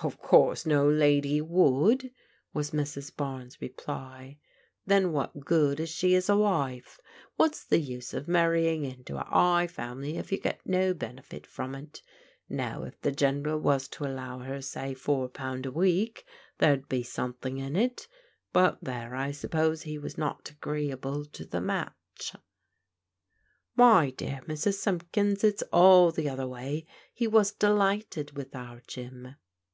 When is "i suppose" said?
19.16-19.82